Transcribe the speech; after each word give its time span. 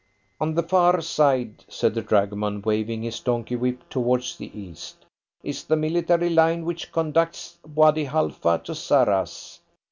"On 0.39 0.55
the 0.55 0.63
far 0.63 0.99
side," 1.01 1.63
said 1.67 1.93
the 1.93 2.01
dragoman, 2.01 2.63
waving 2.63 3.03
his 3.03 3.19
donkey 3.19 3.55
whip 3.55 3.87
towards 3.87 4.35
the 4.35 4.49
east, 4.59 5.05
"is 5.43 5.63
the 5.63 5.75
military 5.75 6.31
line 6.31 6.65
which 6.65 6.91
conducts 6.91 7.59
Wady 7.75 8.05
Halfa 8.05 8.59
to 8.63 8.73
Sarras. 8.73 9.59